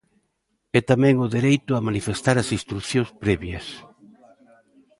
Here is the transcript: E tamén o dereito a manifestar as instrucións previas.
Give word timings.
E 0.77 0.79
tamén 0.89 1.15
o 1.25 1.31
dereito 1.35 1.71
a 1.73 1.85
manifestar 1.87 2.35
as 2.39 2.49
instrucións 2.57 3.09
previas. 3.23 3.65